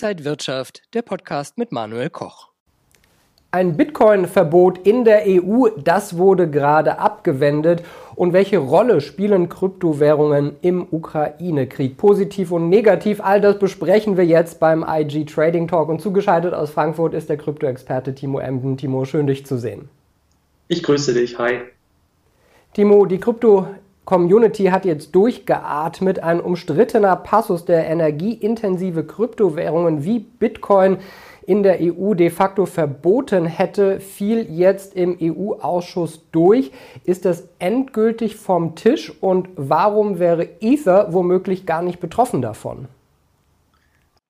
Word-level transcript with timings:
Inside 0.00 0.24
Wirtschaft, 0.24 0.82
der 0.94 1.02
Podcast 1.02 1.58
mit 1.58 1.72
Manuel 1.72 2.08
Koch. 2.08 2.50
Ein 3.50 3.76
Bitcoin-Verbot 3.76 4.86
in 4.86 5.04
der 5.04 5.24
EU, 5.26 5.70
das 5.76 6.16
wurde 6.16 6.48
gerade 6.48 7.00
abgewendet. 7.00 7.82
Und 8.14 8.32
welche 8.32 8.58
Rolle 8.58 9.00
spielen 9.00 9.48
Kryptowährungen 9.48 10.54
im 10.60 10.86
Ukraine-Krieg? 10.88 11.96
Positiv 11.96 12.52
und 12.52 12.68
negativ, 12.68 13.20
all 13.20 13.40
das 13.40 13.58
besprechen 13.58 14.16
wir 14.16 14.24
jetzt 14.24 14.60
beim 14.60 14.84
IG 14.88 15.24
Trading 15.24 15.66
Talk. 15.66 15.88
Und 15.88 16.00
zugeschaltet 16.00 16.54
aus 16.54 16.70
Frankfurt 16.70 17.12
ist 17.12 17.28
der 17.28 17.36
Krypto-Experte 17.36 18.14
Timo 18.14 18.38
Emden. 18.38 18.76
Timo, 18.76 19.04
schön 19.04 19.26
dich 19.26 19.46
zu 19.46 19.58
sehen. 19.58 19.88
Ich 20.68 20.84
grüße 20.84 21.12
dich, 21.12 21.36
hi. 21.40 21.62
Timo, 22.72 23.04
die 23.04 23.18
Krypto 23.18 23.66
Community 24.08 24.64
hat 24.64 24.86
jetzt 24.86 25.14
durchgeatmet. 25.14 26.22
Ein 26.22 26.40
umstrittener 26.40 27.14
Passus 27.14 27.66
der 27.66 27.86
energieintensive 27.88 29.04
Kryptowährungen 29.04 30.02
wie 30.02 30.20
Bitcoin 30.20 30.96
in 31.44 31.62
der 31.62 31.78
EU 31.82 32.14
de 32.14 32.30
facto 32.30 32.64
verboten 32.64 33.44
hätte, 33.44 34.00
fiel 34.00 34.46
jetzt 34.48 34.94
im 34.94 35.18
EU-Ausschuss 35.20 36.22
durch. 36.32 36.72
Ist 37.04 37.26
das 37.26 37.50
endgültig 37.58 38.36
vom 38.36 38.76
Tisch 38.76 39.12
und 39.20 39.50
warum 39.56 40.18
wäre 40.18 40.48
Ether 40.62 41.12
womöglich 41.12 41.66
gar 41.66 41.82
nicht 41.82 42.00
betroffen 42.00 42.40
davon? 42.40 42.88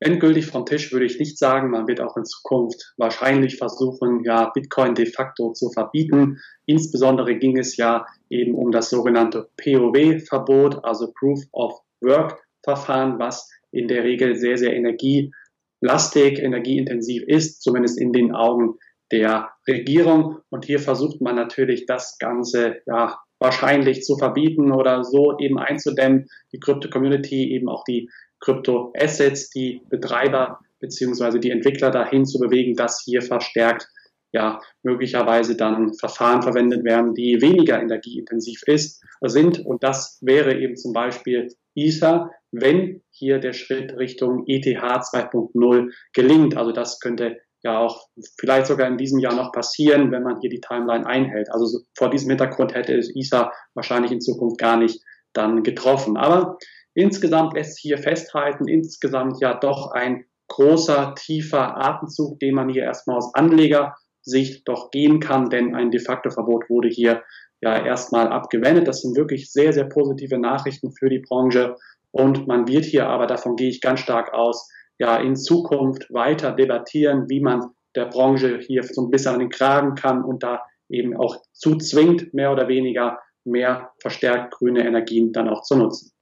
Endgültig 0.01 0.47
vom 0.47 0.65
Tisch 0.65 0.93
würde 0.93 1.07
ich 1.07 1.19
nicht 1.19 1.38
sagen. 1.38 1.70
Man 1.70 1.88
wird 1.88 2.01
auch 2.01 2.16
in 2.16 2.25
Zukunft 2.25 2.95
wahrscheinlich 2.97 3.56
versuchen, 3.56 4.23
ja, 4.25 4.51
Bitcoin 4.55 4.95
de 4.95 5.06
facto 5.06 5.52
zu 5.52 5.70
verbieten. 5.70 6.39
Insbesondere 6.66 7.37
ging 7.37 7.59
es 7.59 7.77
ja 7.77 8.06
eben 8.30 8.55
um 8.55 8.70
das 8.70 8.91
sogenannte 8.91 9.48
POW-Verbot, 9.56 10.84
also 10.84 11.12
Proof 11.19 11.41
of 11.53 11.80
Work-Verfahren, 12.01 13.19
was 13.19 13.51
in 13.73 13.89
der 13.89 14.05
Regel 14.05 14.37
sehr, 14.37 14.56
sehr 14.56 14.75
energielastig, 14.75 16.39
energieintensiv 16.39 17.25
ist, 17.27 17.62
zumindest 17.62 18.00
in 18.00 18.12
den 18.12 18.33
Augen 18.33 18.75
der 19.11 19.50
Regierung. 19.67 20.39
Und 20.50 20.65
hier 20.65 20.78
versucht 20.78 21.20
man 21.20 21.34
natürlich 21.34 21.87
das 21.87 22.19
Ganze 22.19 22.83
ja, 22.87 23.19
wahrscheinlich 23.41 24.03
zu 24.03 24.17
verbieten 24.17 24.72
oder 24.72 25.03
so 25.03 25.37
eben 25.39 25.59
einzudämmen, 25.59 26.28
die 26.53 26.61
Krypto-Community, 26.61 27.53
eben 27.53 27.69
auch 27.69 27.84
die 27.84 28.11
Krypto-Assets, 28.41 29.50
die 29.50 29.83
Betreiber 29.89 30.61
beziehungsweise 30.81 31.41
die 31.41 31.50
Entwickler 31.50 31.91
dahin 31.91 32.25
zu 32.25 32.39
bewegen, 32.39 32.75
dass 32.75 33.03
hier 33.05 33.22
verstärkt 33.22 33.89
ja 34.33 34.61
möglicherweise 34.83 35.56
dann 35.56 35.94
Verfahren 35.94 36.42
verwendet 36.42 36.84
werden, 36.84 37.14
die 37.14 37.41
weniger 37.41 37.81
energieintensiv 37.81 38.62
ist, 38.66 39.03
sind. 39.22 39.64
Und 39.64 39.83
das 39.83 40.19
wäre 40.20 40.59
eben 40.59 40.77
zum 40.77 40.92
Beispiel 40.92 41.48
Ether, 41.75 42.31
wenn 42.50 43.03
hier 43.11 43.39
der 43.39 43.53
Schritt 43.53 43.97
Richtung 43.97 44.44
ETH 44.47 44.66
2.0 44.66 45.92
gelingt. 46.12 46.56
Also 46.56 46.72
das 46.72 47.00
könnte 47.00 47.39
ja 47.62 47.78
auch 47.78 48.06
vielleicht 48.39 48.66
sogar 48.66 48.86
in 48.89 48.98
diesem 48.98 49.19
Jahr 49.19 49.34
noch 49.34 49.53
passieren, 49.53 50.12
wenn 50.12 50.22
man 50.22 50.41
hier 50.41 50.50
die 50.50 50.61
Timeline 50.61 51.06
einhält. 51.06 51.50
Also 51.50 51.66
so, 51.66 51.78
vor 51.97 52.11
diesem 52.11 52.31
Hintergrund 52.31 52.75
hätte 52.75 52.97
es 52.97 53.11
Ether 53.14 53.53
wahrscheinlich 53.75 54.12
in 54.12 54.20
Zukunft 54.20 54.59
gar 54.59 54.77
nicht 54.77 55.00
dann 55.33 55.62
getroffen. 55.62 56.16
Aber 56.16 56.59
Insgesamt 56.94 57.55
lässt 57.55 57.75
sich 57.75 57.83
hier 57.83 57.98
festhalten, 57.98 58.67
insgesamt 58.67 59.41
ja 59.41 59.55
doch 59.55 59.92
ein 59.92 60.25
großer, 60.48 61.14
tiefer 61.14 61.77
Atemzug, 61.77 62.41
den 62.41 62.55
man 62.55 62.69
hier 62.69 62.83
erstmal 62.83 63.19
aus 63.19 63.34
Anlegersicht 63.34 64.67
doch 64.67 64.91
gehen 64.91 65.20
kann, 65.20 65.50
denn 65.50 65.75
ein 65.75 65.91
de 65.91 66.00
facto 66.00 66.31
Verbot 66.31 66.69
wurde 66.69 66.89
hier 66.89 67.22
ja 67.61 67.84
erstmal 67.84 68.28
abgewendet. 68.28 68.89
Das 68.89 69.03
sind 69.03 69.16
wirklich 69.16 69.53
sehr, 69.53 69.72
sehr 69.72 69.84
positive 69.84 70.39
Nachrichten 70.39 70.92
für 70.92 71.09
die 71.09 71.20
Branche 71.20 71.77
und 72.11 72.47
man 72.47 72.66
wird 72.66 72.84
hier 72.84 73.06
aber, 73.06 73.27
davon 73.27 73.56
gehe 73.56 73.69
ich 73.69 73.81
ganz 73.81 74.00
stark 74.00 74.33
aus, 74.33 74.69
ja 74.98 75.16
in 75.19 75.36
Zukunft 75.36 76.12
weiter 76.12 76.53
debattieren, 76.53 77.27
wie 77.28 77.41
man 77.41 77.70
der 77.94 78.06
Branche 78.06 78.59
hier 78.59 78.83
so 78.83 79.03
ein 79.03 79.10
bisschen 79.10 79.34
an 79.34 79.41
den 79.41 79.50
Kragen 79.50 79.94
kann 79.94 80.25
und 80.25 80.43
da 80.43 80.62
eben 80.88 81.16
auch 81.16 81.37
zuzwingt, 81.53 82.32
mehr 82.32 82.53
oder 82.53 82.69
weniger 82.69 83.19
mehr 83.44 83.93
verstärkt 84.00 84.55
grüne 84.55 84.87
Energien 84.87 85.32
dann 85.32 85.49
auch 85.49 85.62
zu 85.62 85.76
nutzen. 85.76 86.12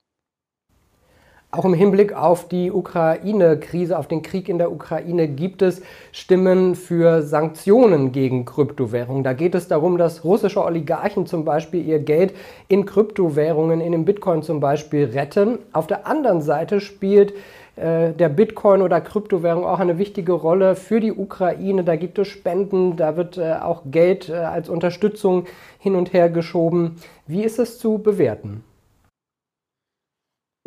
Auch 1.49 1.63
im 1.63 1.73
Hinblick 1.73 2.11
auf 2.11 2.49
die 2.49 2.73
Ukraine-Krise, 2.73 3.97
auf 3.97 4.09
den 4.09 4.21
Krieg 4.21 4.49
in 4.49 4.57
der 4.57 4.69
Ukraine 4.69 5.29
gibt 5.29 5.61
es 5.61 5.81
Stimmen 6.11 6.75
für 6.75 7.21
Sanktionen 7.21 8.11
gegen 8.11 8.43
Kryptowährungen. 8.43 9.23
Da 9.23 9.31
geht 9.31 9.55
es 9.55 9.69
darum, 9.69 9.97
dass 9.97 10.25
russische 10.25 10.61
Oligarchen 10.61 11.25
zum 11.25 11.45
Beispiel 11.45 11.87
ihr 11.87 11.99
Geld 11.99 12.33
in 12.67 12.85
Kryptowährungen, 12.85 13.79
in 13.79 13.93
den 13.93 14.03
Bitcoin 14.03 14.43
zum 14.43 14.59
Beispiel, 14.59 15.05
retten. 15.05 15.59
Auf 15.71 15.87
der 15.87 16.05
anderen 16.05 16.41
Seite 16.41 16.81
spielt 16.81 17.33
äh, 17.77 18.11
der 18.11 18.27
Bitcoin 18.27 18.81
oder 18.81 18.99
Kryptowährung 18.99 19.63
auch 19.63 19.79
eine 19.79 19.97
wichtige 19.97 20.33
Rolle 20.33 20.75
für 20.75 20.99
die 20.99 21.13
Ukraine. 21.13 21.85
Da 21.85 21.95
gibt 21.95 22.19
es 22.19 22.27
Spenden, 22.27 22.97
da 22.97 23.15
wird 23.15 23.37
äh, 23.37 23.53
auch 23.53 23.83
Geld 23.85 24.27
äh, 24.27 24.33
als 24.33 24.67
Unterstützung 24.67 25.45
hin 25.79 25.95
und 25.95 26.11
her 26.11 26.29
geschoben. 26.29 26.97
Wie 27.25 27.45
ist 27.45 27.57
es 27.57 27.79
zu 27.79 27.99
bewerten? 27.99 28.65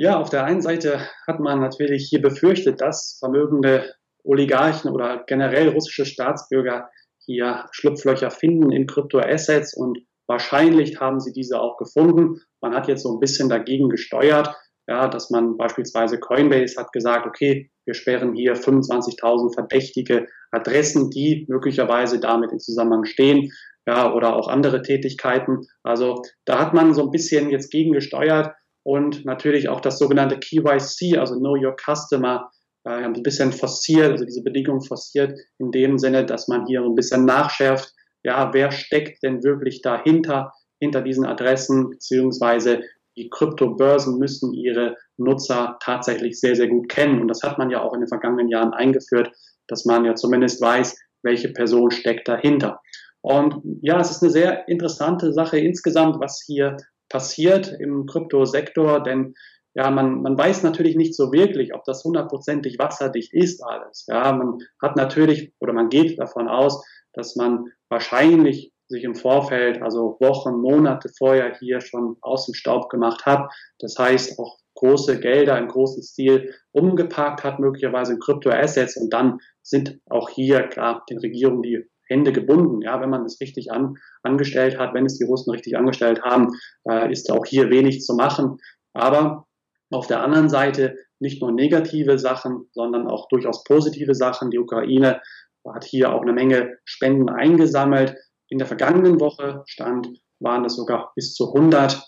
Ja, 0.03 0.19
auf 0.19 0.31
der 0.31 0.44
einen 0.44 0.62
Seite 0.62 1.06
hat 1.27 1.41
man 1.41 1.61
natürlich 1.61 2.06
hier 2.09 2.22
befürchtet, 2.22 2.81
dass 2.81 3.19
vermögende 3.19 3.93
Oligarchen 4.25 4.91
oder 4.93 5.25
generell 5.27 5.69
russische 5.69 6.06
Staatsbürger 6.06 6.88
hier 7.19 7.66
Schlupflöcher 7.72 8.31
finden 8.31 8.72
in 8.72 8.87
Kryptoassets 8.87 9.77
und 9.77 9.99
wahrscheinlich 10.27 10.99
haben 11.00 11.21
sie 11.21 11.34
diese 11.34 11.61
auch 11.61 11.77
gefunden. 11.77 12.41
Man 12.62 12.75
hat 12.75 12.88
jetzt 12.88 13.03
so 13.03 13.12
ein 13.12 13.21
bisschen 13.21 13.50
dagegen 13.50 13.91
gesteuert, 13.91 14.56
ja, 14.88 15.06
dass 15.06 15.28
man 15.28 15.59
beispielsweise 15.59 16.19
Coinbase 16.19 16.81
hat 16.81 16.93
gesagt, 16.93 17.27
okay, 17.27 17.71
wir 17.84 17.93
sperren 17.93 18.34
hier 18.34 18.55
25.000 18.55 19.53
verdächtige 19.53 20.28
Adressen, 20.50 21.11
die 21.11 21.44
möglicherweise 21.47 22.21
damit 22.21 22.53
in 22.53 22.59
Zusammenhang 22.59 23.05
stehen, 23.05 23.53
ja, 23.87 24.15
oder 24.15 24.34
auch 24.34 24.49
andere 24.49 24.81
Tätigkeiten. 24.81 25.67
Also 25.82 26.22
da 26.47 26.59
hat 26.59 26.72
man 26.72 26.94
so 26.94 27.03
ein 27.03 27.11
bisschen 27.11 27.50
jetzt 27.50 27.71
gegen 27.71 27.93
gesteuert 27.93 28.55
und 28.83 29.25
natürlich 29.25 29.69
auch 29.69 29.81
das 29.81 29.99
sogenannte 29.99 30.39
KYC, 30.39 31.19
also 31.19 31.37
Know 31.39 31.57
Your 31.57 31.77
Customer, 31.77 32.51
äh, 32.85 32.91
ein 32.91 33.23
bisschen 33.23 33.53
forciert, 33.53 34.13
also 34.13 34.25
diese 34.25 34.43
Bedingung 34.43 34.81
forciert 34.81 35.39
in 35.59 35.71
dem 35.71 35.99
Sinne, 35.99 36.25
dass 36.25 36.49
man 36.49 36.67
hier 36.67 36.83
ein 36.83 36.95
bisschen 36.95 37.25
nachschärft, 37.25 37.93
ja, 38.23 38.53
wer 38.53 38.71
steckt 38.71 39.23
denn 39.23 39.43
wirklich 39.43 39.83
dahinter, 39.83 40.53
hinter 40.79 41.03
diesen 41.03 41.27
Adressen, 41.27 41.91
beziehungsweise 41.91 42.83
die 43.17 43.29
Kryptobörsen 43.29 44.19
müssen 44.19 44.55
ihre 44.55 44.97
Nutzer 45.17 45.77
tatsächlich 45.83 46.39
sehr, 46.41 46.57
sehr 46.57 46.69
gut 46.69 46.89
kennen. 46.89 47.21
Und 47.21 47.29
das 47.29 47.43
hat 47.43 47.59
man 47.59 47.71
ja 47.71 47.83
auch 47.83 47.93
in 47.93 48.01
den 48.01 48.09
vergangenen 48.09 48.49
Jahren 48.49 48.73
eingeführt, 48.73 49.31
dass 49.69 49.85
man 49.85 50.05
ja 50.05 50.15
zumindest 50.15 50.61
weiß, 50.61 50.97
welche 51.23 51.53
Person 51.53 51.91
steckt 51.91 52.29
dahinter. 52.29 52.81
Und 53.21 53.57
ja, 53.83 54.01
es 54.01 54.11
ist 54.11 54.23
eine 54.23 54.33
sehr 54.33 54.69
interessante 54.69 55.33
Sache 55.33 55.59
insgesamt, 55.59 56.19
was 56.21 56.43
hier 56.47 56.77
passiert 57.10 57.69
im 57.78 58.06
Kryptosektor, 58.06 59.03
denn 59.03 59.34
ja, 59.75 59.91
man, 59.91 60.22
man 60.22 60.37
weiß 60.37 60.62
natürlich 60.62 60.97
nicht 60.97 61.15
so 61.15 61.32
wirklich, 61.32 61.75
ob 61.75 61.84
das 61.84 62.03
hundertprozentig 62.03 62.78
wasserdicht 62.78 63.32
ist 63.32 63.62
alles. 63.62 64.06
Ja, 64.09 64.32
man 64.32 64.59
hat 64.82 64.97
natürlich 64.97 65.53
oder 65.60 65.72
man 65.72 65.91
geht 65.91 66.19
davon 66.19 66.49
aus, 66.49 66.84
dass 67.12 67.37
man 67.37 67.66
wahrscheinlich 67.88 68.72
sich 68.88 69.04
im 69.04 69.15
Vorfeld, 69.15 69.81
also 69.82 70.16
Wochen, 70.19 70.60
Monate 70.60 71.09
vorher 71.16 71.56
hier 71.59 71.81
schon 71.81 72.16
aus 72.20 72.47
dem 72.47 72.54
Staub 72.54 72.88
gemacht 72.88 73.25
hat. 73.25 73.49
Das 73.78 73.97
heißt, 73.97 74.38
auch 74.41 74.59
große 74.75 75.20
Gelder 75.20 75.59
im 75.59 75.69
großen 75.69 76.03
Stil 76.03 76.54
umgeparkt 76.72 77.44
hat, 77.44 77.60
möglicherweise 77.60 78.15
in 78.15 78.19
Kryptoassets. 78.19 78.97
Und 78.97 79.12
dann 79.12 79.38
sind 79.62 80.00
auch 80.09 80.28
hier 80.28 80.62
klar 80.65 81.04
den 81.09 81.19
Regierungen 81.19 81.62
die 81.62 81.88
Hände 82.10 82.32
gebunden. 82.32 82.82
Ja, 82.82 83.00
wenn 83.00 83.09
man 83.09 83.25
es 83.25 83.41
richtig 83.41 83.71
an, 83.71 83.94
angestellt 84.22 84.78
hat, 84.78 84.93
wenn 84.94 85.06
es 85.06 85.16
die 85.16 85.25
Russen 85.25 85.53
richtig 85.53 85.78
angestellt 85.78 86.22
haben, 86.22 86.48
äh, 86.88 87.10
ist 87.10 87.31
auch 87.31 87.47
hier 87.47 87.71
wenig 87.71 88.03
zu 88.03 88.15
machen. 88.15 88.59
Aber 88.93 89.47
auf 89.91 90.06
der 90.08 90.23
anderen 90.23 90.49
Seite 90.49 90.96
nicht 91.20 91.40
nur 91.40 91.52
negative 91.52 92.19
Sachen, 92.19 92.69
sondern 92.73 93.06
auch 93.06 93.29
durchaus 93.29 93.64
positive 93.64 94.14
Sachen. 94.14 94.50
Die 94.50 94.58
Ukraine 94.58 95.20
hat 95.67 95.85
hier 95.85 96.12
auch 96.12 96.23
eine 96.23 96.32
Menge 96.32 96.79
Spenden 96.85 97.29
eingesammelt. 97.29 98.17
In 98.49 98.58
der 98.58 98.67
vergangenen 98.67 99.20
Woche 99.20 99.62
stand, 99.67 100.08
waren 100.40 100.64
es 100.64 100.75
sogar 100.75 101.12
bis 101.14 101.35
zu 101.35 101.55
100 101.55 102.02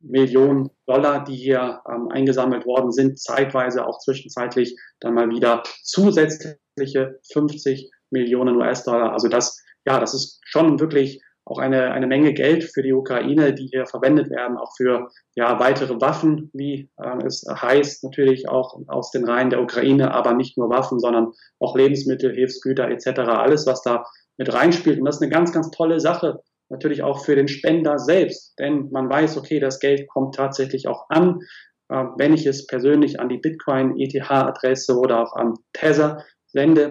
Millionen 0.00 0.70
Dollar, 0.86 1.24
die 1.24 1.36
hier 1.36 1.80
ähm, 1.88 2.08
eingesammelt 2.08 2.66
worden 2.66 2.92
sind, 2.92 3.18
zeitweise 3.18 3.86
auch 3.86 3.98
zwischenzeitlich 3.98 4.76
dann 5.00 5.14
mal 5.14 5.28
wieder 5.30 5.62
zusätzliche 5.82 7.18
50 7.32 7.90
Millionen 8.10 8.56
US-Dollar. 8.56 9.12
Also 9.12 9.28
das, 9.28 9.62
ja, 9.86 10.00
das 10.00 10.14
ist 10.14 10.40
schon 10.44 10.80
wirklich 10.80 11.22
auch 11.48 11.58
eine, 11.58 11.92
eine 11.92 12.06
Menge 12.06 12.34
Geld 12.34 12.64
für 12.64 12.82
die 12.82 12.92
Ukraine, 12.92 13.54
die 13.54 13.66
hier 13.66 13.86
verwendet 13.86 14.30
werden, 14.30 14.58
auch 14.58 14.72
für 14.76 15.08
ja, 15.34 15.58
weitere 15.58 16.00
Waffen, 16.00 16.50
wie 16.52 16.90
äh, 16.98 17.24
es 17.26 17.44
heißt, 17.48 18.04
natürlich 18.04 18.48
auch 18.48 18.78
aus 18.86 19.10
den 19.10 19.24
Reihen 19.24 19.50
der 19.50 19.62
Ukraine, 19.62 20.12
aber 20.12 20.34
nicht 20.34 20.58
nur 20.58 20.68
Waffen, 20.68 21.00
sondern 21.00 21.32
auch 21.58 21.76
Lebensmittel, 21.76 22.34
Hilfsgüter 22.34 22.88
etc., 22.90 23.20
alles, 23.20 23.66
was 23.66 23.82
da 23.82 24.04
mit 24.36 24.52
reinspielt. 24.52 24.98
Und 24.98 25.06
das 25.06 25.16
ist 25.16 25.22
eine 25.22 25.30
ganz, 25.30 25.52
ganz 25.52 25.70
tolle 25.70 26.00
Sache, 26.00 26.40
natürlich 26.68 27.02
auch 27.02 27.24
für 27.24 27.34
den 27.34 27.48
Spender 27.48 27.98
selbst, 27.98 28.58
denn 28.58 28.90
man 28.90 29.08
weiß, 29.08 29.38
okay, 29.38 29.58
das 29.58 29.80
Geld 29.80 30.06
kommt 30.08 30.34
tatsächlich 30.34 30.86
auch 30.86 31.08
an. 31.08 31.40
äh, 31.88 32.04
wenn 32.18 32.34
ich 32.34 32.44
es 32.44 32.66
persönlich 32.66 33.20
an 33.20 33.30
die 33.30 33.38
Bitcoin-ETH-Adresse 33.38 34.98
oder 34.98 35.22
auch 35.22 35.34
an 35.34 35.54
Tether 35.72 36.24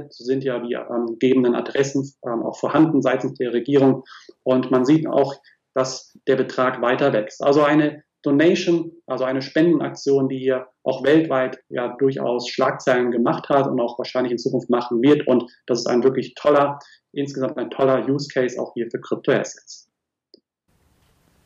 so 0.09 0.23
sind 0.23 0.43
ja 0.43 0.59
die 0.59 0.73
ähm, 0.73 1.17
gegebenen 1.19 1.55
Adressen 1.55 2.09
ähm, 2.25 2.43
auch 2.43 2.57
vorhanden 2.57 3.01
seitens 3.01 3.33
der 3.35 3.53
Regierung. 3.53 4.03
Und 4.43 4.71
man 4.71 4.85
sieht 4.85 5.07
auch, 5.07 5.35
dass 5.73 6.17
der 6.27 6.35
Betrag 6.35 6.81
weiter 6.81 7.13
wächst. 7.13 7.43
Also 7.43 7.63
eine 7.63 8.03
Donation, 8.23 8.91
also 9.05 9.23
eine 9.23 9.41
Spendenaktion, 9.41 10.27
die 10.27 10.39
hier 10.39 10.67
auch 10.83 11.03
weltweit 11.03 11.59
ja 11.69 11.95
durchaus 11.97 12.49
Schlagzeilen 12.49 13.11
gemacht 13.11 13.47
hat 13.49 13.67
und 13.67 13.79
auch 13.79 13.97
wahrscheinlich 13.97 14.31
in 14.31 14.37
Zukunft 14.37 14.69
machen 14.69 15.01
wird. 15.01 15.27
Und 15.27 15.51
das 15.65 15.79
ist 15.79 15.87
ein 15.87 16.03
wirklich 16.03 16.33
toller, 16.35 16.79
insgesamt 17.13 17.57
ein 17.57 17.69
toller 17.69 18.07
Use 18.07 18.27
Case 18.33 18.59
auch 18.59 18.73
hier 18.73 18.89
für 18.89 18.99
Kryptoassets. 18.99 19.86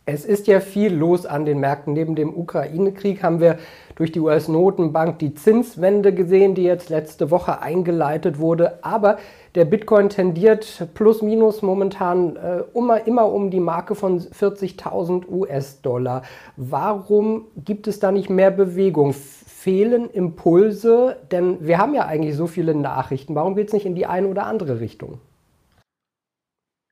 Es 0.05 0.25
ist 0.25 0.47
ja 0.47 0.59
viel 0.59 0.93
los 0.93 1.27
an 1.27 1.45
den 1.45 1.59
Märkten. 1.59 1.93
Neben 1.93 2.15
dem 2.15 2.35
Ukraine-Krieg 2.35 3.21
haben 3.21 3.39
wir 3.39 3.59
durch 3.95 4.11
die 4.11 4.19
US-Notenbank 4.19 5.19
die 5.19 5.35
Zinswende 5.35 6.11
gesehen, 6.11 6.55
die 6.55 6.63
jetzt 6.63 6.89
letzte 6.89 7.29
Woche 7.29 7.61
eingeleitet 7.61 8.39
wurde. 8.39 8.83
Aber 8.83 9.19
der 9.53 9.65
Bitcoin 9.65 10.09
tendiert 10.09 10.87
plus 10.95 11.21
minus 11.21 11.61
momentan 11.61 12.35
äh, 12.35 12.63
immer, 12.73 13.05
immer 13.05 13.31
um 13.31 13.51
die 13.51 13.59
Marke 13.59 13.93
von 13.93 14.19
40.000 14.19 15.29
US-Dollar. 15.29 16.23
Warum 16.57 17.45
gibt 17.63 17.87
es 17.87 17.99
da 17.99 18.11
nicht 18.11 18.31
mehr 18.31 18.49
Bewegung? 18.49 19.13
Fehlen 19.13 20.09
Impulse? 20.09 21.17
Denn 21.31 21.67
wir 21.67 21.77
haben 21.77 21.93
ja 21.93 22.05
eigentlich 22.05 22.35
so 22.35 22.47
viele 22.47 22.73
Nachrichten. 22.73 23.35
Warum 23.35 23.55
geht 23.55 23.67
es 23.67 23.73
nicht 23.73 23.85
in 23.85 23.93
die 23.93 24.07
eine 24.07 24.27
oder 24.27 24.47
andere 24.47 24.79
Richtung? 24.79 25.19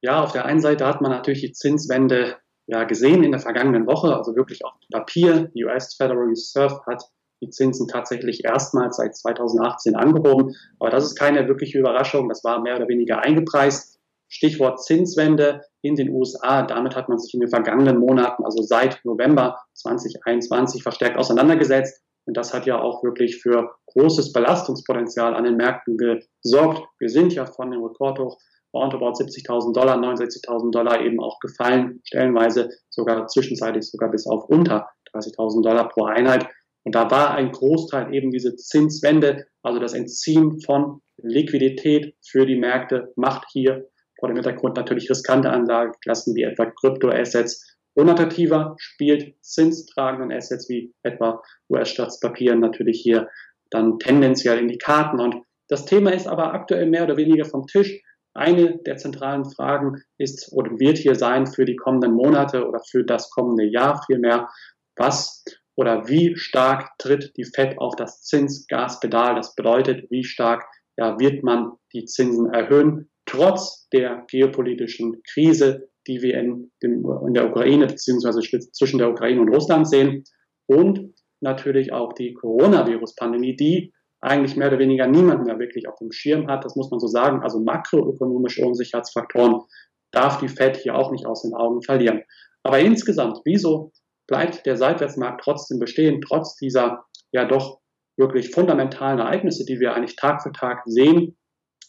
Ja, 0.01 0.23
auf 0.23 0.31
der 0.31 0.45
einen 0.45 0.61
Seite 0.61 0.85
hat 0.85 1.01
man 1.01 1.09
natürlich 1.11 1.41
die 1.41 1.53
Zinswende 1.53 2.35
ja 2.69 2.83
gesehen 2.83 3.24
in 3.24 3.31
der 3.31 3.39
vergangenen 3.39 3.88
Woche, 3.88 4.16
also 4.16 4.36
wirklich 4.36 4.63
auf 4.63 4.74
Papier. 4.92 5.50
Die 5.56 5.66
US 5.66 5.95
Federal 5.95 6.25
Reserve 6.25 6.80
hat 6.86 7.04
die 7.42 7.50
Zinsen 7.50 7.88
tatsächlich 7.88 8.45
erstmals 8.45 8.98
seit 8.98 9.16
2018 9.16 9.95
angehoben. 9.95 10.56
Aber 10.80 10.92
das 10.92 11.06
ist 11.06 11.16
keine 11.16 11.48
wirkliche 11.48 11.80
Überraschung. 11.80 12.30
Das 12.30 12.44
war 12.44 12.62
mehr 12.62 12.75
oder 12.75 12.88
weniger 12.88 13.24
eingepreist. 13.24 14.00
Stichwort 14.27 14.83
Zinswende 14.83 15.62
in 15.81 15.95
den 15.95 16.10
USA. 16.10 16.62
Damit 16.62 16.95
hat 16.95 17.10
man 17.10 17.18
sich 17.18 17.33
in 17.33 17.39
den 17.39 17.50
vergangenen 17.50 17.98
Monaten, 17.98 18.45
also 18.45 18.62
seit 18.62 19.04
November 19.04 19.57
2021, 19.74 20.83
verstärkt 20.83 21.18
auseinandergesetzt. 21.18 22.04
Und 22.25 22.38
das 22.38 22.54
hat 22.54 22.68
ja 22.68 22.80
auch 22.80 23.04
wirklich 23.04 23.42
für 23.42 23.71
großes 23.88 24.31
Belastungspotenzial 24.31 25.33
an 25.33 25.45
den 25.45 25.57
Märkten 25.57 25.98
gesorgt. 25.98 26.83
Wir 27.00 27.10
sind 27.10 27.33
ja 27.33 27.48
von 27.48 27.71
dem 27.71 27.83
Rekordhoch 27.83 28.38
roundabout 28.74 29.13
70.000 29.13 29.74
Dollar, 29.74 29.98
69.000 29.98 30.71
Dollar 30.71 31.01
eben 31.01 31.19
auch 31.19 31.39
gefallen, 31.39 32.01
stellenweise 32.04 32.69
sogar 32.89 33.27
zwischenzeitlich 33.27 33.89
sogar 33.89 34.12
bis 34.12 34.27
auf 34.27 34.45
unter 34.50 34.89
30.000 35.13 35.63
Dollar 35.63 35.89
pro 35.89 36.06
Einheit. 36.06 36.48
Und 36.83 36.95
da 36.95 37.10
war 37.12 37.31
ein 37.31 37.51
Großteil 37.51 38.13
eben 38.13 38.31
diese 38.31 38.56
Zinswende, 38.56 39.48
also 39.63 39.80
das 39.80 39.94
Entziehen 39.94 40.62
von 40.62 41.01
Liquidität 41.18 42.16
für 42.25 42.45
die 42.45 42.56
Märkte, 42.56 43.12
macht 43.16 43.45
hier 43.51 43.89
vor 44.19 44.30
dem 44.30 44.36
Hintergrund 44.36 44.77
natürlich 44.77 45.10
riskante 45.10 45.50
Anlageklassen 45.50 46.36
wie 46.36 46.44
etwa 46.44 46.66
Kryptoassets 46.66 47.77
unattraktiver, 47.95 48.75
spielt 48.80 49.36
zinstragenden 49.42 50.31
Assets 50.36 50.69
wie 50.69 50.94
etwa 51.04 51.42
US-Staatspapieren 51.69 52.60
natürlich 52.60 53.01
hier 53.01 53.30
dann 53.69 54.00
tendenziell 54.00 54.60
in 54.60 54.68
die 54.68 54.77
Karten. 54.77 55.19
Und 55.19 55.36
das 55.68 55.86
Thema 55.86 56.12
ist 56.12 56.27
aber 56.27 56.54
aktuell 56.54 56.88
mehr 56.89 57.04
oder 57.04 57.18
weniger 57.18 57.45
vom 57.45 57.68
Tisch. 57.68 58.01
Eine 58.39 58.77
der 58.77 58.95
zentralen 58.95 59.44
Fragen 59.44 60.01
ist 60.18 60.53
oder 60.53 60.71
wird 60.80 60.97
hier 60.97 61.15
sein 61.15 61.45
für 61.45 61.65
die 61.65 61.75
kommenden 61.75 62.13
Monate 62.13 62.65
oder 62.65 62.80
für 62.89 63.03
das 63.03 63.30
kommende 63.30 63.65
Jahr 63.65 64.01
vielmehr, 64.06 64.47
was 64.95 65.44
oder 65.75 66.07
wie 66.07 66.38
stark 66.38 66.89
tritt 67.00 67.33
die 67.36 67.44
FED 67.44 67.77
auf 67.80 67.97
das 67.97 68.21
Zinsgaspedal? 68.24 69.36
Das 69.36 69.56
bedeutet, 69.56 70.09
wie 70.09 70.24
stark 70.24 70.63
ja, 70.97 71.19
wird 71.19 71.44
man 71.44 71.74
die 71.94 72.06
Zinsen 72.06 72.53
erhöhen, 72.53 73.09
trotz 73.25 73.89
der 73.89 74.24
geopolitischen 74.30 75.21
Krise, 75.33 75.89
die 76.07 76.21
wir 76.21 76.39
in, 76.39 76.71
dem, 76.81 77.06
in 77.27 77.33
der 77.33 77.50
Ukraine 77.50 77.88
beziehungsweise 77.88 78.39
zwischen 78.71 79.00
der 79.00 79.09
Ukraine 79.09 79.42
und 79.42 79.50
Russland 79.50 79.85
sehen 79.89 80.24
und 80.65 81.13
natürlich 81.42 81.92
auch 81.92 82.13
die 82.13 82.33
Coronavirus-Pandemie, 82.35 83.57
die 83.57 83.94
eigentlich 84.21 84.56
mehr 84.57 84.68
oder 84.68 84.80
weniger 84.80 85.07
niemand 85.07 85.45
mehr 85.45 85.60
wirklich 85.60 85.88
auf 85.88 85.98
dem 86.00 86.12
Schirm 86.12 86.48
hat. 86.48 86.66
Das 86.66 86.75
muss 86.75 86.92
man 86.92 87.00
so 87.00 87.07
sagen. 87.07 87.42
Also 87.42 87.60
makroökonomische 87.60 88.66
Unsicherheitsfaktoren 88.66 89.62
darf 90.12 90.39
die 90.39 90.50
Fed 90.50 90.77
hier 90.77 90.95
auch 90.95 91.12
nicht 91.12 91.25
aus 91.25 91.44
den 91.44 91.54
Augen 91.54 91.81
verlieren. 91.81 92.24
Aber 92.63 92.80
insgesamt, 92.80 93.39
wieso 93.45 93.92
bleibt 94.27 94.66
der 94.66 94.75
Seitwärtsmarkt 94.75 95.42
trotzdem 95.44 95.80
bestehen, 95.80 96.21
trotz 96.21 96.56
dieser 96.56 97.06
ja 97.31 97.45
doch 97.45 97.80
wirklich 98.18 98.51
fundamentalen 98.51 99.19
Ereignisse, 99.19 99.66
die 99.66 99.80
wir 99.80 99.94
eigentlich 99.94 100.16
Tag 100.16 100.44
für 100.44 100.51
Tag 100.51 100.81
sehen? 100.86 101.38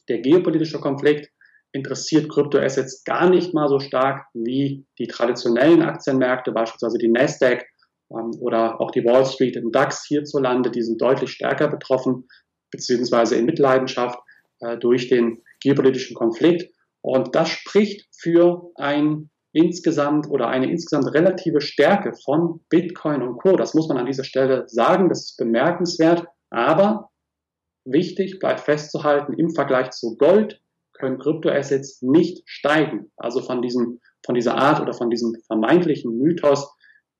Der 0.08 0.20
geopolitische 0.20 0.80
Konflikt 0.80 1.30
interessiert 1.72 2.28
Kryptoassets 2.28 3.04
gar 3.04 3.28
nicht 3.28 3.54
mal 3.54 3.68
so 3.68 3.78
stark 3.78 4.26
wie 4.34 4.86
die 4.98 5.06
traditionellen 5.06 5.82
Aktienmärkte, 5.82 6.52
beispielsweise 6.52 6.98
die 6.98 7.10
Nasdaq 7.10 7.64
oder 8.10 8.80
auch 8.80 8.90
die 8.90 9.04
Wall 9.04 9.24
Street 9.24 9.56
im 9.56 9.70
DAX 9.70 10.04
hierzulande, 10.06 10.70
die 10.70 10.82
sind 10.82 11.00
deutlich 11.00 11.30
stärker 11.30 11.68
betroffen, 11.68 12.28
beziehungsweise 12.70 13.36
in 13.36 13.46
Mitleidenschaft 13.46 14.18
äh, 14.60 14.76
durch 14.78 15.08
den 15.08 15.42
geopolitischen 15.60 16.16
Konflikt. 16.16 16.72
Und 17.02 17.34
das 17.34 17.48
spricht 17.48 18.08
für 18.18 18.70
ein 18.74 19.30
insgesamt 19.52 20.28
oder 20.28 20.48
eine 20.48 20.70
insgesamt 20.70 21.12
relative 21.14 21.60
Stärke 21.60 22.12
von 22.24 22.60
Bitcoin 22.68 23.22
und 23.22 23.38
Co. 23.38 23.56
Das 23.56 23.74
muss 23.74 23.88
man 23.88 23.98
an 23.98 24.06
dieser 24.06 24.24
Stelle 24.24 24.64
sagen, 24.68 25.08
das 25.08 25.30
ist 25.30 25.36
bemerkenswert, 25.36 26.26
aber 26.50 27.10
wichtig 27.84 28.38
bleibt 28.38 28.60
festzuhalten, 28.60 29.34
im 29.34 29.50
Vergleich 29.50 29.90
zu 29.90 30.16
Gold 30.16 30.60
können 30.92 31.18
Kryptoassets 31.18 32.02
nicht 32.02 32.42
steigen. 32.44 33.10
Also 33.16 33.40
von 33.40 33.62
diesem, 33.62 34.00
von 34.24 34.34
dieser 34.34 34.56
Art 34.56 34.80
oder 34.80 34.92
von 34.92 35.10
diesem 35.10 35.34
vermeintlichen 35.46 36.16
Mythos 36.18 36.70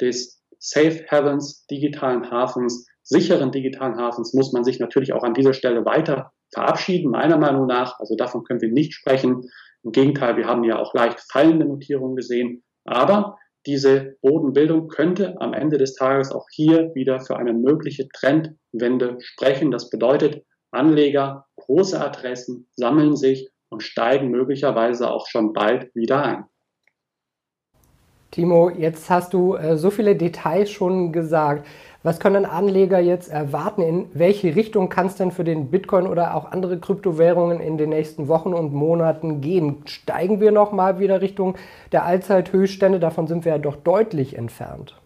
des 0.01 0.40
Safe 0.61 1.05
Havens, 1.11 1.67
digitalen 1.67 2.31
Hafens, 2.31 2.87
sicheren 3.03 3.51
digitalen 3.51 3.97
Hafens 3.97 4.35
muss 4.35 4.53
man 4.53 4.63
sich 4.63 4.79
natürlich 4.79 5.13
auch 5.13 5.25
an 5.25 5.35
dieser 5.35 5.55
Stelle 5.55 5.85
weiter 5.85 6.33
verabschieden, 6.53 7.11
meiner 7.11 7.39
Meinung 7.39 7.67
nach. 7.67 7.99
Also 7.99 8.15
davon 8.15 8.45
können 8.45 8.61
wir 8.61 8.71
nicht 8.71 8.93
sprechen. 8.93 9.43
Im 9.83 9.93
Gegenteil, 9.93 10.37
wir 10.37 10.47
haben 10.47 10.65
ja 10.65 10.79
auch 10.79 10.95
leicht 10.95 11.21
fallende 11.33 11.65
Notierungen 11.67 12.15
gesehen. 12.15 12.63
Aber 12.85 13.39
diese 13.67 14.17
Bodenbildung 14.23 14.89
könnte 14.89 15.41
am 15.41 15.55
Ende 15.55 15.79
des 15.79 15.95
Tages 15.95 16.31
auch 16.31 16.47
hier 16.51 16.95
wieder 16.95 17.21
für 17.21 17.37
eine 17.37 17.53
mögliche 17.53 18.09
Trendwende 18.09 19.19
sprechen. 19.21 19.71
Das 19.71 19.91
bedeutet, 19.91 20.45
Anleger, 20.71 21.47
große 21.57 22.01
Adressen 22.01 22.69
sammeln 22.77 23.17
sich 23.17 23.51
und 23.71 23.83
steigen 23.83 24.31
möglicherweise 24.31 25.11
auch 25.11 25.27
schon 25.27 25.53
bald 25.53 25.95
wieder 25.95 26.23
ein. 26.23 26.45
Timo, 28.31 28.71
jetzt 28.71 29.11
hast 29.11 29.35
du 29.35 29.57
äh, 29.57 29.77
so 29.77 29.91
viele 29.91 30.15
Details 30.15 30.71
schon 30.71 31.13
gesagt. 31.13 31.67
Was 32.03 32.21
können 32.21 32.47
Anleger 32.47 32.99
jetzt 32.99 33.29
erwarten? 33.29 33.83
In 33.83 34.07
welche 34.15 34.55
Richtung 34.55 34.89
kann 34.89 35.07
es 35.07 35.17
denn 35.17 35.33
für 35.33 35.45
den 35.45 35.71
Bitcoin 35.71 36.07
oder 36.07 36.35
auch 36.35 36.51
andere 36.51 36.79
Kryptowährungen 36.79 37.61
in 37.61 37.77
den 37.77 37.91
nächsten 37.91 38.29
Wochen 38.29 38.55
und 38.55 38.73
Monaten 38.73 39.41
gehen? 39.41 39.83
Steigen 39.85 40.41
wir 40.41 40.53
noch 40.53 40.73
mal 40.73 40.99
wieder 40.99 41.21
Richtung 41.21 41.57
der 41.93 42.05
Allzeithöchststände? 42.05 43.01
Davon 43.01 43.27
sind 43.27 43.45
wir 43.45 43.53
ja 43.53 43.59
doch 43.59 43.77
deutlich 43.77 44.37
entfernt. 44.37 44.97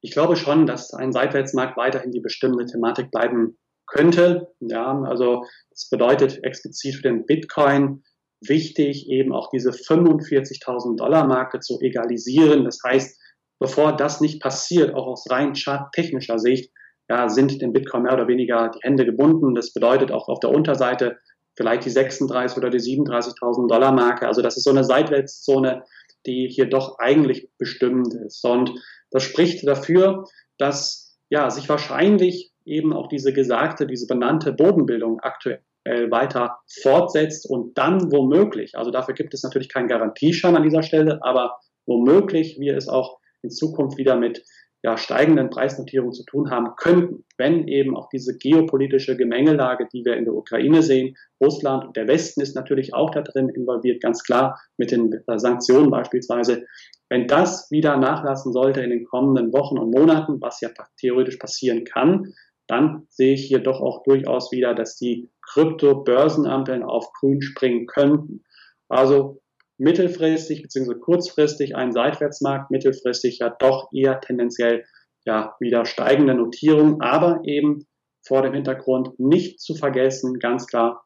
Ich 0.00 0.12
glaube 0.12 0.36
schon, 0.36 0.66
dass 0.66 0.94
ein 0.94 1.12
Seitwärtsmarkt 1.12 1.76
weiterhin 1.76 2.12
die 2.12 2.20
bestimmte 2.20 2.66
Thematik 2.66 3.10
bleiben 3.10 3.56
könnte. 3.86 4.52
Ja, 4.60 5.02
also 5.02 5.44
das 5.70 5.88
bedeutet 5.90 6.44
explizit 6.44 6.96
für 6.96 7.02
den 7.02 7.26
Bitcoin 7.26 8.04
wichtig, 8.40 9.08
eben 9.08 9.32
auch 9.32 9.50
diese 9.50 9.70
45.000 9.70 10.96
Dollar 10.96 11.26
Marke 11.26 11.60
zu 11.60 11.80
egalisieren. 11.80 12.64
Das 12.64 12.78
heißt, 12.84 13.20
bevor 13.58 13.96
das 13.96 14.20
nicht 14.20 14.40
passiert, 14.40 14.94
auch 14.94 15.06
aus 15.06 15.28
rein 15.30 15.54
charttechnischer 15.54 16.38
Sicht, 16.38 16.72
ja, 17.10 17.28
sind 17.28 17.62
dem 17.62 17.72
Bitcoin 17.72 18.02
mehr 18.02 18.14
oder 18.14 18.28
weniger 18.28 18.70
die 18.70 18.80
Hände 18.82 19.04
gebunden. 19.04 19.54
Das 19.54 19.72
bedeutet 19.72 20.12
auch 20.12 20.28
auf 20.28 20.40
der 20.40 20.50
Unterseite 20.50 21.18
vielleicht 21.56 21.84
die 21.84 21.90
36 21.90 22.56
oder 22.56 22.70
die 22.70 22.78
37.000 22.78 23.68
Dollar 23.68 23.92
Marke. 23.92 24.26
Also 24.26 24.42
das 24.42 24.56
ist 24.56 24.64
so 24.64 24.70
eine 24.70 24.84
Seitwärtszone, 24.84 25.82
die 26.26 26.48
hier 26.48 26.66
doch 26.66 26.98
eigentlich 26.98 27.48
bestimmend 27.58 28.14
ist. 28.14 28.44
Und 28.44 28.72
das 29.10 29.22
spricht 29.22 29.66
dafür, 29.66 30.24
dass 30.58 31.18
ja 31.30 31.50
sich 31.50 31.68
wahrscheinlich 31.68 32.52
eben 32.64 32.92
auch 32.92 33.08
diese 33.08 33.32
gesagte, 33.32 33.86
diese 33.86 34.06
benannte 34.06 34.52
Bodenbildung 34.52 35.20
aktuell 35.20 35.62
äh, 35.88 36.10
weiter 36.10 36.58
fortsetzt 36.82 37.48
und 37.48 37.78
dann 37.78 38.12
womöglich, 38.12 38.76
also 38.76 38.90
dafür 38.90 39.14
gibt 39.14 39.32
es 39.32 39.42
natürlich 39.42 39.70
keinen 39.70 39.88
Garantieschein 39.88 40.54
an 40.54 40.62
dieser 40.62 40.82
Stelle, 40.82 41.20
aber 41.22 41.56
womöglich 41.86 42.58
wir 42.60 42.76
es 42.76 42.88
auch 42.88 43.18
in 43.42 43.50
Zukunft 43.50 43.96
wieder 43.96 44.16
mit 44.16 44.44
ja, 44.82 44.96
steigenden 44.96 45.50
Preisnotierungen 45.50 46.12
zu 46.12 46.24
tun 46.24 46.50
haben 46.50 46.76
könnten, 46.76 47.24
wenn 47.36 47.66
eben 47.66 47.96
auch 47.96 48.08
diese 48.10 48.36
geopolitische 48.36 49.16
Gemengelage, 49.16 49.88
die 49.92 50.04
wir 50.04 50.16
in 50.16 50.24
der 50.24 50.34
Ukraine 50.34 50.82
sehen, 50.82 51.16
Russland 51.42 51.86
und 51.86 51.96
der 51.96 52.06
Westen 52.06 52.42
ist 52.42 52.54
natürlich 52.54 52.94
auch 52.94 53.10
da 53.10 53.22
drin 53.22 53.48
involviert, 53.48 54.02
ganz 54.02 54.22
klar 54.22 54.60
mit 54.76 54.92
den 54.92 55.12
äh, 55.26 55.38
Sanktionen 55.38 55.90
beispielsweise. 55.90 56.66
Wenn 57.08 57.26
das 57.26 57.70
wieder 57.70 57.96
nachlassen 57.96 58.52
sollte 58.52 58.82
in 58.82 58.90
den 58.90 59.04
kommenden 59.06 59.52
Wochen 59.54 59.78
und 59.78 59.90
Monaten, 59.90 60.40
was 60.40 60.60
ja 60.60 60.68
theoretisch 61.00 61.38
passieren 61.38 61.84
kann, 61.84 62.34
dann 62.68 63.06
sehe 63.08 63.32
ich 63.32 63.46
hier 63.46 63.60
doch 63.60 63.80
auch 63.80 64.02
durchaus 64.04 64.52
wieder, 64.52 64.74
dass 64.74 64.96
die 64.96 65.30
Krypto-Börsenampeln 65.52 66.82
auf 66.82 67.12
grün 67.12 67.42
springen 67.42 67.86
könnten. 67.86 68.44
Also 68.88 69.40
mittelfristig 69.78 70.62
bzw. 70.62 70.94
kurzfristig 70.94 71.76
ein 71.76 71.92
Seitwärtsmarkt, 71.92 72.70
mittelfristig 72.70 73.38
ja 73.38 73.54
doch 73.58 73.88
eher 73.92 74.20
tendenziell 74.20 74.84
ja 75.24 75.54
wieder 75.60 75.84
steigende 75.84 76.34
Notierung, 76.34 77.00
aber 77.00 77.40
eben 77.44 77.86
vor 78.26 78.42
dem 78.42 78.54
Hintergrund 78.54 79.18
nicht 79.18 79.60
zu 79.60 79.74
vergessen, 79.74 80.38
ganz 80.38 80.66
klar, 80.66 81.02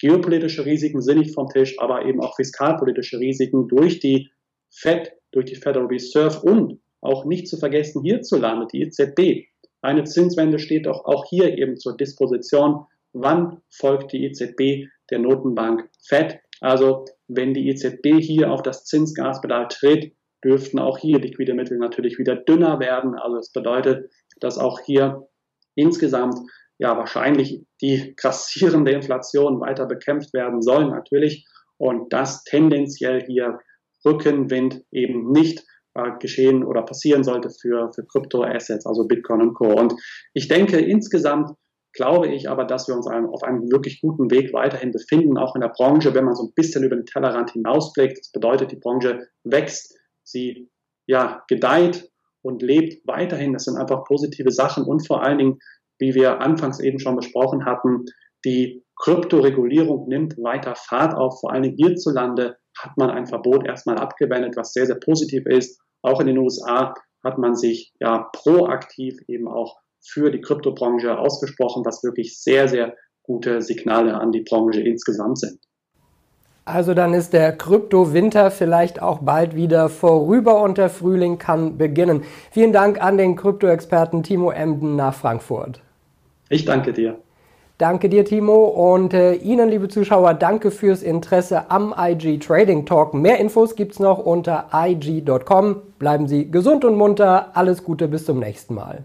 geopolitische 0.00 0.66
Risiken 0.66 1.00
sind 1.00 1.18
nicht 1.18 1.34
vom 1.34 1.48
Tisch, 1.48 1.78
aber 1.78 2.04
eben 2.04 2.20
auch 2.20 2.36
fiskalpolitische 2.36 3.18
Risiken 3.18 3.68
durch 3.68 4.00
die 4.00 4.30
Fed, 4.70 5.12
durch 5.32 5.46
die 5.46 5.56
Federal 5.56 5.86
Reserve 5.86 6.40
und 6.42 6.80
auch 7.00 7.24
nicht 7.24 7.48
zu 7.48 7.56
vergessen 7.56 8.02
hierzulande 8.02 8.66
die 8.72 8.82
EZB. 8.82 9.46
Eine 9.80 10.04
Zinswende 10.04 10.58
steht 10.58 10.86
doch 10.86 11.04
auch 11.04 11.26
hier 11.28 11.56
eben 11.56 11.76
zur 11.76 11.96
Disposition. 11.96 12.86
Wann 13.18 13.62
folgt 13.70 14.12
die 14.12 14.24
EZB 14.26 14.90
der 15.10 15.18
Notenbank 15.20 15.88
Fed? 16.06 16.38
Also 16.60 17.06
wenn 17.28 17.54
die 17.54 17.68
EZB 17.68 18.20
hier 18.20 18.52
auf 18.52 18.62
das 18.62 18.84
Zinsgaspedal 18.84 19.68
tritt, 19.68 20.14
dürften 20.44 20.78
auch 20.78 20.98
hier 20.98 21.18
liquide 21.18 21.54
Mittel 21.54 21.78
natürlich 21.78 22.18
wieder 22.18 22.36
dünner 22.36 22.78
werden. 22.78 23.14
Also 23.14 23.36
das 23.36 23.52
bedeutet, 23.52 24.10
dass 24.40 24.58
auch 24.58 24.80
hier 24.80 25.26
insgesamt 25.74 26.38
ja 26.78 26.96
wahrscheinlich 26.98 27.64
die 27.80 28.14
grassierende 28.16 28.92
Inflation 28.92 29.60
weiter 29.60 29.86
bekämpft 29.86 30.34
werden 30.34 30.60
soll 30.60 30.90
natürlich 30.90 31.46
und 31.78 32.12
das 32.12 32.44
tendenziell 32.44 33.24
hier 33.24 33.60
Rückenwind 34.04 34.84
eben 34.92 35.32
nicht 35.32 35.64
äh, 35.94 36.10
geschehen 36.20 36.64
oder 36.64 36.82
passieren 36.82 37.24
sollte 37.24 37.48
für, 37.48 37.90
für 37.94 38.04
Kryptoassets, 38.04 38.86
also 38.86 39.06
Bitcoin 39.06 39.40
und 39.40 39.54
Co. 39.54 39.72
Und 39.72 39.94
ich 40.34 40.48
denke 40.48 40.78
insgesamt 40.78 41.50
glaube 41.96 42.28
ich 42.28 42.48
aber, 42.48 42.64
dass 42.64 42.88
wir 42.88 42.94
uns 42.94 43.06
auf 43.06 43.42
einem 43.42 43.70
wirklich 43.70 44.00
guten 44.00 44.30
Weg 44.30 44.52
weiterhin 44.52 44.92
befinden, 44.92 45.38
auch 45.38 45.54
in 45.54 45.60
der 45.60 45.72
Branche, 45.76 46.14
wenn 46.14 46.24
man 46.24 46.36
so 46.36 46.44
ein 46.44 46.52
bisschen 46.54 46.84
über 46.84 46.96
den 46.96 47.06
Tellerrand 47.06 47.50
hinausblickt. 47.52 48.18
Das 48.18 48.30
bedeutet, 48.30 48.72
die 48.72 48.78
Branche 48.78 49.28
wächst, 49.44 49.98
sie 50.22 50.70
ja, 51.06 51.42
gedeiht 51.48 52.10
und 52.42 52.62
lebt 52.62 53.06
weiterhin. 53.06 53.52
Das 53.52 53.64
sind 53.64 53.76
einfach 53.76 54.04
positive 54.04 54.52
Sachen 54.52 54.84
und 54.84 55.06
vor 55.06 55.22
allen 55.22 55.38
Dingen, 55.38 55.58
wie 55.98 56.14
wir 56.14 56.40
anfangs 56.40 56.80
eben 56.80 56.98
schon 56.98 57.16
besprochen 57.16 57.64
hatten, 57.64 58.04
die 58.44 58.84
Kryptoregulierung 59.02 60.08
nimmt 60.08 60.36
weiter 60.38 60.74
Fahrt 60.76 61.14
auf. 61.14 61.40
Vor 61.40 61.52
allen 61.52 61.62
Dingen 61.62 61.76
hierzulande 61.76 62.56
hat 62.78 62.96
man 62.96 63.10
ein 63.10 63.26
Verbot 63.26 63.66
erstmal 63.66 63.98
abgewendet, 63.98 64.56
was 64.56 64.72
sehr, 64.72 64.86
sehr 64.86 64.96
positiv 64.96 65.46
ist. 65.46 65.80
Auch 66.02 66.20
in 66.20 66.26
den 66.26 66.38
USA 66.38 66.94
hat 67.24 67.38
man 67.38 67.56
sich 67.56 67.92
ja 68.00 68.30
proaktiv 68.32 69.18
eben 69.28 69.48
auch 69.48 69.76
für 70.08 70.30
die 70.30 70.40
Kryptobranche 70.40 71.18
ausgesprochen, 71.18 71.84
was 71.84 72.02
wirklich 72.02 72.40
sehr, 72.40 72.68
sehr 72.68 72.94
gute 73.22 73.60
Signale 73.60 74.14
an 74.14 74.32
die 74.32 74.42
Branche 74.42 74.80
insgesamt 74.80 75.38
sind. 75.38 75.58
Also 76.64 76.94
dann 76.94 77.14
ist 77.14 77.32
der 77.32 77.52
Kryptowinter 77.52 78.50
vielleicht 78.50 79.00
auch 79.00 79.20
bald 79.20 79.54
wieder 79.54 79.88
vorüber 79.88 80.62
und 80.62 80.78
der 80.78 80.88
Frühling 80.88 81.38
kann 81.38 81.78
beginnen. 81.78 82.24
Vielen 82.50 82.72
Dank 82.72 83.00
an 83.00 83.16
den 83.16 83.36
Kryptoexperten 83.36 84.24
Timo 84.24 84.50
Emden 84.50 84.96
nach 84.96 85.14
Frankfurt. 85.14 85.80
Ich 86.48 86.64
danke 86.64 86.92
dir. 86.92 87.18
Danke 87.78 88.08
dir, 88.08 88.24
Timo. 88.24 88.64
Und 88.64 89.12
äh, 89.12 89.34
Ihnen, 89.34 89.68
liebe 89.68 89.88
Zuschauer, 89.88 90.34
danke 90.34 90.70
fürs 90.70 91.02
Interesse 91.02 91.70
am 91.70 91.94
IG 91.96 92.38
Trading 92.38 92.86
Talk. 92.86 93.14
Mehr 93.14 93.38
Infos 93.38 93.76
gibt 93.76 93.92
es 93.92 94.00
noch 94.00 94.18
unter 94.18 94.68
ig.com. 94.72 95.82
Bleiben 95.98 96.26
Sie 96.26 96.50
gesund 96.50 96.84
und 96.84 96.96
munter. 96.96 97.50
Alles 97.54 97.84
Gute, 97.84 98.08
bis 98.08 98.24
zum 98.24 98.40
nächsten 98.40 98.74
Mal. 98.74 99.04